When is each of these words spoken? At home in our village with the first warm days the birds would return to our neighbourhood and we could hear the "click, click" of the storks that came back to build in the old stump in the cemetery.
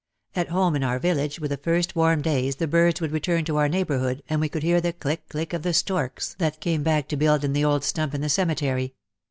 At 0.35 0.47
home 0.49 0.75
in 0.75 0.83
our 0.83 0.97
village 0.97 1.39
with 1.39 1.51
the 1.51 1.57
first 1.57 1.95
warm 1.95 2.23
days 2.23 2.55
the 2.55 2.65
birds 2.67 2.99
would 2.99 3.11
return 3.11 3.45
to 3.45 3.57
our 3.57 3.69
neighbourhood 3.69 4.23
and 4.27 4.41
we 4.41 4.49
could 4.49 4.63
hear 4.63 4.81
the 4.81 4.93
"click, 4.93 5.29
click" 5.29 5.53
of 5.53 5.61
the 5.61 5.75
storks 5.75 6.33
that 6.39 6.59
came 6.59 6.81
back 6.81 7.07
to 7.09 7.15
build 7.15 7.43
in 7.43 7.53
the 7.53 7.65
old 7.65 7.83
stump 7.83 8.15
in 8.15 8.21
the 8.21 8.27
cemetery. 8.27 8.95